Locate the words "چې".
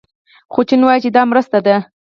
1.03-1.09